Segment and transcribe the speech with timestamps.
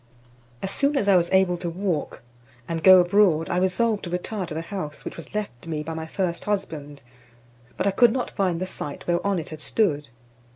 [0.63, 2.23] As soon as I was able to walk,
[2.67, 5.93] and go abroad, I resolved to retire to the house which was left me by
[5.93, 7.03] my first husband,
[7.77, 10.09] but I could not find the site whereon it had stood.